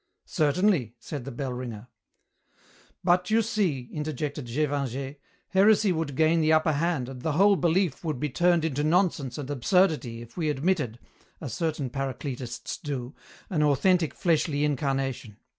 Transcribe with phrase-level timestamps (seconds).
[0.25, 1.87] '""Certainly," said the bell ringer.
[3.03, 5.17] "But you see," interjected Gévingey,
[5.49, 9.37] "heresy would gain the upper hand and the whole belief would be turned into nonsense
[9.37, 10.97] and absurdity if we admitted,
[11.39, 13.13] as certain Paracletists do,
[13.51, 15.37] an authentic fleshly incarnation.